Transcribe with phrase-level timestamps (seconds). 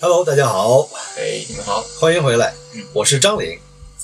[0.00, 1.82] Hello，大家好，哎，你们好。
[1.98, 2.54] 欢迎回来。
[2.72, 3.58] 嗯，我是张玲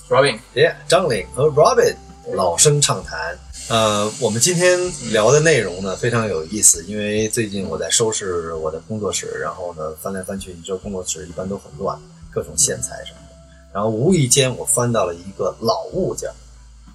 [0.08, 0.36] ，，Robin。
[0.54, 1.94] 耶，张玲和 Robin
[2.32, 3.38] 老生畅谈。
[3.68, 4.76] 呃，我们今天
[5.12, 11.96] 聊的内容呢非常有意思，因为最近我在收拾我的工作室，然后呢翻来翻去，你知道工作室一般都很乱，
[12.28, 13.36] 各种线材什么的。
[13.72, 16.28] 然后无意间我翻到了一个老物件，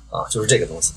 [0.09, 0.91] 啊，就是这个东西，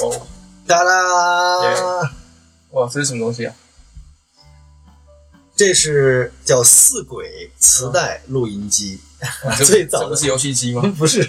[0.00, 0.20] 哦，
[0.66, 2.10] 哒啦，
[2.72, 3.54] 哇，这是什么东西啊？
[5.56, 8.98] 这是叫四轨磁带录音机，
[9.56, 10.82] 这最早的是游戏机吗？
[10.98, 11.24] 不是，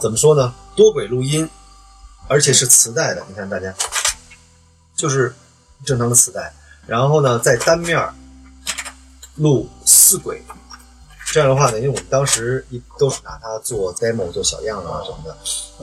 [0.00, 0.54] 怎么说呢？
[0.74, 1.48] 多轨录音，
[2.28, 3.22] 而且是磁带的。
[3.28, 3.74] 你看大家，
[4.96, 5.34] 就是
[5.84, 6.52] 正常的磁带，
[6.86, 8.08] 然后呢，在单面
[9.36, 10.42] 录四轨。
[11.30, 15.32] 这样的话呢，因为我们当时一都是拿它做 demo、做小样啊什么的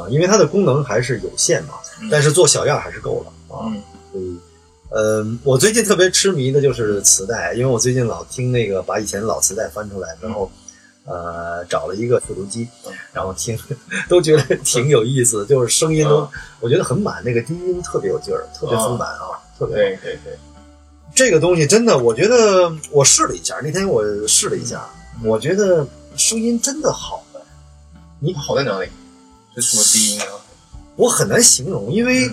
[0.01, 1.75] 啊，因为它的功能还是有限嘛，
[2.11, 3.65] 但是做小样还是够了啊。
[3.65, 4.39] 嗯，所以，
[4.91, 10.51] 嗯，我最近特别痴迷的就是磁带，因为我最近老听那个把以前老磁带翻出来，然后
[11.05, 12.67] 呃找了一个复读机，
[13.13, 13.57] 然后听，
[14.09, 16.27] 都觉得挺有意思，就是声音都
[16.59, 19.81] 我觉得很满，那个低音特别有劲儿，特别丰满啊，特别好。
[19.81, 20.37] 对对对，
[21.13, 24.89] 这个东西真的，我觉得我试了一下，那天我试了一下，
[25.23, 27.23] 我觉得声音真的好，
[28.19, 28.87] 你好在哪里？
[29.55, 30.27] 就什么低音啊，
[30.95, 32.27] 我很难形容，因为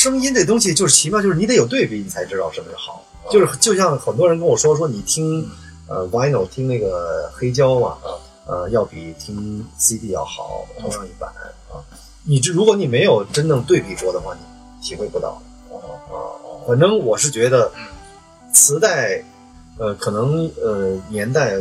[0.00, 3.04] 声音这东西就是奇妙，就是你得有对比，你才知道什么是好。
[3.30, 5.46] 就是就像很多人跟我说，说你听
[5.88, 7.98] 呃 vinyl 听那个黑胶嘛，
[8.46, 11.28] 呃要比听 CD 要好，同样一版
[11.68, 11.76] 啊。
[12.24, 14.40] 你这如果你没有真正对比过的话，你
[14.82, 15.42] 体会不到。
[15.70, 15.76] 啊
[16.66, 17.70] 反正我是觉得
[18.54, 19.22] 磁带，
[19.76, 21.58] 呃，可能呃年代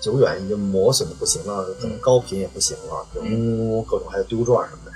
[0.00, 4.92] 久远已经磨损的不行了，可能高频也不行了，呜呜各种还有丢转什么的。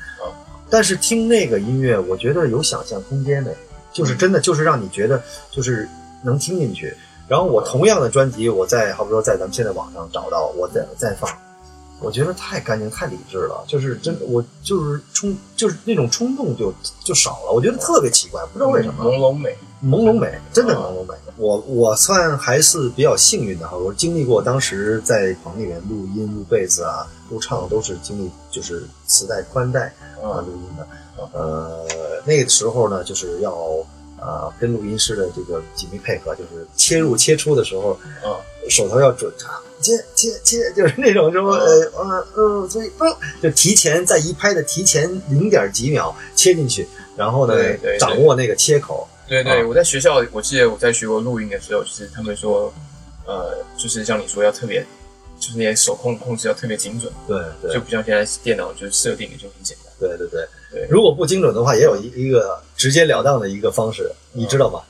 [0.68, 3.54] 啊但是听那个音乐，我觉得有想象空间的，
[3.92, 5.88] 就是真的就是让你觉得就是
[6.22, 6.94] 能听进去。
[7.26, 11.30] 然后我同样的专辑，我在好比说在咱们现在网上找到，我再再放，
[12.00, 16.72] 我觉得太干净太理智了，就是真的我就是冲就是那种冲动就
[17.04, 19.04] 就少了，我觉得特别奇怪，不知道为什么。
[19.04, 21.14] 朦胧美，朦胧美，真的啊朦胧美。
[21.38, 30.86] 我我算还是比较幸运的哈，我经历过当时在棚里面录音、录贝子啊、录唱都是经历就是磁带宽带啊啊录音的。
[31.32, 31.86] 呃，
[32.24, 33.52] 那个时候呢，就是要
[34.20, 38.34] 呃跟录音师的这个紧密配合，就是切入切出的时候，啊
[38.68, 43.04] 手头要准啊，切切切，就是那种什么呃呃呃，所以不
[43.40, 47.54] 就提前在一拍的提前零点几秒切进去，然后呢
[48.00, 49.06] 掌握那个切口。
[49.28, 49.66] 对对，啊。
[49.68, 52.72] 我在学校，我记得我在学过录音的时候，就是他们说，
[53.26, 54.84] 呃，就是像你说要特别，
[55.38, 57.72] 就是那些手控控制要特别精准，对对。
[57.74, 59.92] 就不像现在电脑就是设定的就很简单。
[60.00, 60.48] 对对对。
[60.72, 60.86] 对。
[60.90, 64.80] 如果不精准的话，也有一一个直截了当的一个方式，你知道吗？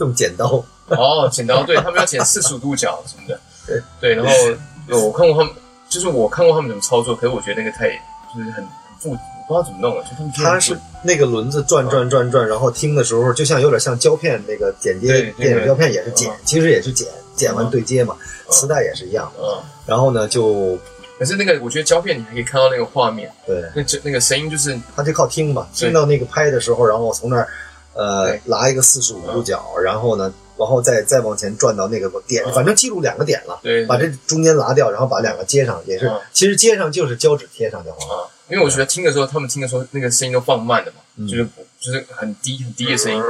[0.00, 0.64] 用剪刀。
[0.88, 3.80] 哦，剪刀，对他们要剪四十五度角什么的， 对。
[4.00, 5.54] 对，然后我看过他们，
[5.88, 7.88] 就是我看过他们怎么操作，可是我觉得那个太
[8.34, 8.66] 就是很很
[8.98, 17.06] 复，我不知道怎么弄的，就他们它是那个轮子转转转转，然后听的时候就像有点像胶片那个剪接电影胶片也是剪嗯，其实也是剪，
[17.36, 18.16] 剪完对接嘛，
[18.48, 19.42] 磁带也是一样的。
[19.42, 20.78] 嗯，然后呢，就
[21.18, 27.48] 可是那个我觉得胶片你还可以看到那个画面，对，那这那个声音就是它就靠听嘛，听到那个拍的时候，然后从那儿
[27.92, 28.40] 呃对。
[28.46, 32.52] 拉一个四十五度角，然后呢，然后再再往前转到那个点，嗯。
[32.52, 33.60] 反正记录两个点了。
[33.62, 38.30] 对把这中间拉掉，然后把两个接上，也是嗯，其实接上就是胶纸贴上就好了。
[38.46, 41.48] 啊，因为我觉得听的时候他们听的时候那个声音都放慢了嘛，嗯就是
[41.80, 43.22] 就是很低很低的声音，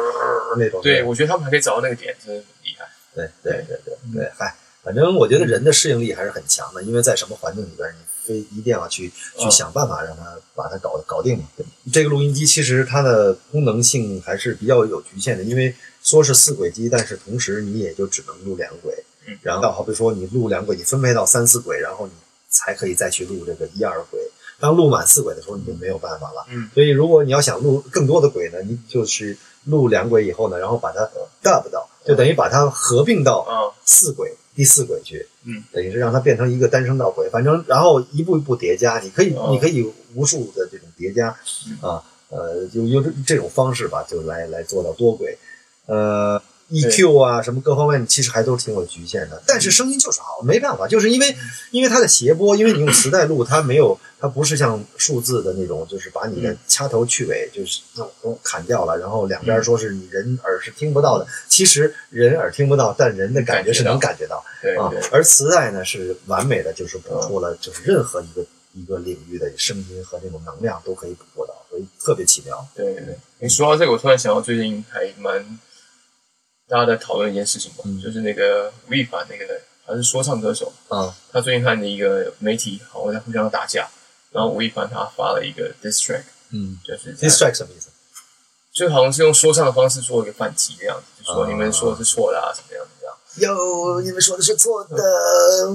[0.59, 0.81] 那种。
[0.83, 2.87] 对我觉得他们还可以找到那个点，真的很厉害。
[3.15, 11.45] 对对对对对，嗨，反正我觉得人的适应力还是很强的，因为在什么环境里边，你非一定要去去嗯想办法让它把它搞搞定嘛。
[11.57, 22.13] 对这个录音机其实它的功能性还是比较有局限的，因为说是四轨机，但是同时你也就只能录两轨嗯，然后好比说你录两轨，你分配到三四轨，然后你
[22.49, 24.21] 才可以再去录这个一二轨。
[24.61, 26.47] 当录满四轨的时候，你就没有办法了。
[26.51, 31.01] 嗯，所以如果你要想录更多的轨呢，你就是录两轨以后呢，然后把它
[31.43, 41.37] dub 到，就等于把它合并到啊，四轨第四轨去，嗯，等于是让它变成一个单声道轨，反正然后一步一步叠加，你可以、哦你可以无数的这种叠加，
[41.69, 45.37] 嗯啊，呃，就用这这种方式吧，就来来做到多轨，
[45.87, 46.41] 呃。
[46.75, 51.37] EQ 啊，什么各方面其实还都挺有局限的，但是声音就是好，没办法，就是因为
[51.71, 64.37] 因为它的谐波，因为你用磁带录，它没有，它不是像数字的那种，就是把你的掐头去尾就是弄弄砍掉了，然后两边说是你人耳是听不到的，其实人耳听不到，但人的感觉是能感觉到。
[64.37, 72.67] 啊对对，而磁带呢是完美的，就是捕捉了就是任何一个一个领域的声音和那种能量都可以捕捉到，所以特别奇妙。
[72.75, 73.05] 对对。
[73.05, 73.19] 对。
[73.41, 75.59] 你说到这个，我突然想到最近还蛮
[76.69, 79.45] 大家在讨论一件事情嘛，嗯就是那个吴亦凡那个
[79.87, 83.89] 他是说唱歌手，啊他最近和的一个媒体好像在互相打架，
[84.33, 87.89] 然后吴亦凡他发了一个 diss track，嗯就是在，distract 什么意思？
[88.73, 93.15] 就好像是用说唱的方式做一个反击的样子，就说啊你们说的是错的啊，怎么样怎么样。
[93.37, 94.97] 哟，你们说的是错的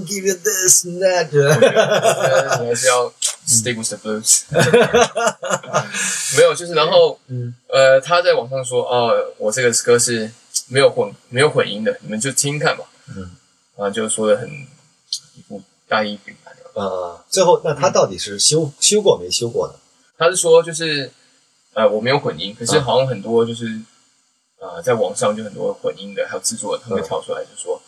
[0.05, 1.27] ，give you this and that。
[2.57, 3.13] 还是要
[3.47, 4.43] stick with the blues。
[6.37, 10.31] 没有，就是然后，嗯呃，他在网上说，哦，我这个歌是
[10.69, 12.85] 没有混没有混音的，你们就听听看吧。
[13.15, 13.31] 嗯，
[13.75, 14.49] 啊，就说的很
[15.35, 16.81] 一副大义凛然的。
[16.81, 19.73] 啊，最后那他到底是修修过没修过呢？
[20.17, 21.11] 他是说，就是
[21.73, 23.81] 呃，我没有混音，可是啊好像很多就是
[24.59, 27.81] 呃，在网上就很多混音的，还有制作人，他会跳出来就说，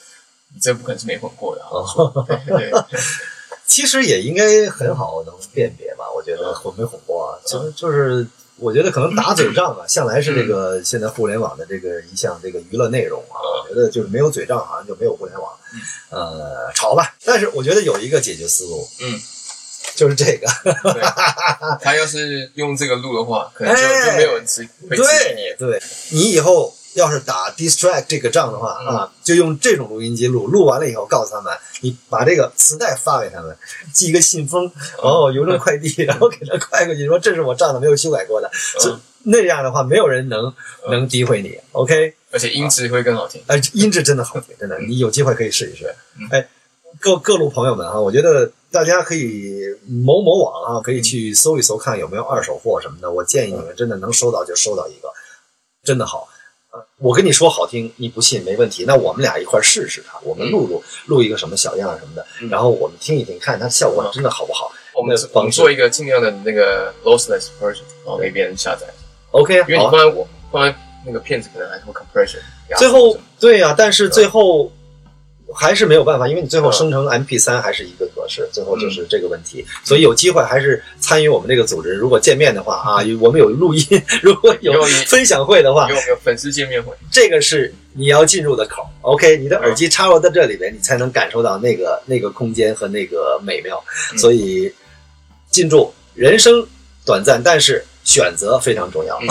[0.54, 1.69] 你这不可能是没混过的啊。
[1.72, 3.00] 哦，对对对，
[3.66, 8.25] 其实也应该很好能辨别吧，我觉得混没混过啊，其实就是
[8.62, 15.52] 我觉得可能打嘴 仗啊，向来是这个现在互联网的这个一项这个娱乐内容啊，我觉得就是没有嘴仗好像就没有互联网，
[16.10, 17.16] 呃，吵吧。
[17.25, 19.19] 但是我觉得有一个解决思路，嗯，
[19.96, 20.48] 就是这个，
[20.94, 21.02] 对，
[21.81, 25.72] 他要是用这个录的话，可能就哎就没有人支会支持你对。
[25.72, 25.81] 对，
[26.12, 33.56] 你以后要是打 distract 这个仗的话、嗯啊，就用这种录音机录，录完了以后告诉他们，你把这个磁带发给他们，
[33.94, 34.72] 寄一个信封，
[35.02, 40.52] 然后，邮政快递， 然后给他快过去，说这是我账的，没有修改过的，就嗯那样的话，没有人能
[40.90, 42.16] 能诋毁你，OK？
[42.32, 43.40] 而且音质会更好听。
[43.48, 46.28] 哎，音质真的好听，真的，你有机会可以试一试嗯。
[46.32, 46.48] 哎，
[47.00, 53.12] 各各路朋友们啊，我觉得大家可以某某网啊，可以去搜一搜，看有没有二手货什么的。
[53.12, 55.10] 我建议你们真的能收到就收到一个，
[55.84, 56.28] 真的好。
[57.01, 58.86] 呃我跟你说好听，你不信没问题。
[58.86, 62.50] 那我们俩一块儿试试它，我们录录录一个什么小样什么的，嗯。
[62.50, 64.71] 然后我们听一听，看它效果真的好不好。
[64.94, 68.86] 我们我们做一个尽量的那个 lossless version，然后给别人下载
[69.31, 69.92] ，OK，因为你好啊。
[69.92, 72.38] 放在我放在那个片子可能还是会 compression
[72.77, 74.71] 最后对呀、但是最后
[75.54, 76.74] 还是没有办法，因为你最后嗯。
[76.74, 78.07] 生成 MP 三还是一个
[78.38, 79.66] 格式，最后就是这个问题。
[79.83, 83.86] 所以有机会还是参与我们这个组织，如果见面的话啊，我们有录音，
[84.22, 88.88] 如果有分享会的话因，为我们有粉丝见面会，这个是你要进入的口。
[89.01, 93.83] OK，你的耳机插入到这里边，你才能感受到那个那个空间和那个美妙。
[94.13, 94.72] 嗯所以，
[95.50, 96.66] 记住，人生
[97.06, 99.19] 短暂，但是选择非常重要。
[99.19, 99.28] 嗯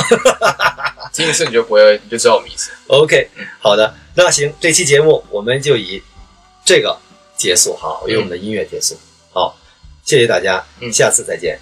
[1.13, 2.71] 听一次你就不会，你就知道我们意思。
[2.87, 6.01] OK，好的，那行，这期节目我们就以
[6.65, 6.97] 这个
[7.41, 8.95] 结束，好，用我们的音乐结束。
[9.33, 9.57] 好，
[10.05, 11.59] 谢谢大家，嗯下次再见，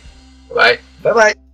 [0.49, 0.79] 拜拜。
[1.01, 1.48] 拜拜。